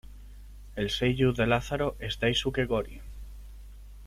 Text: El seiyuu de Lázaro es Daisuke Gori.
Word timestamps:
El 0.83 0.89
seiyuu 0.93 1.31
de 1.41 1.45
Lázaro 1.51 1.91
es 2.09 2.17
Daisuke 2.25 2.65
Gori. 2.73 3.01